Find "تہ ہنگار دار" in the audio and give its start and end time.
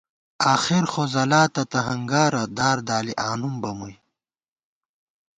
1.71-2.77